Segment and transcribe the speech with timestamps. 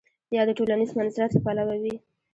[0.35, 1.95] یا د ټولنیز منزلت له پلوه وي.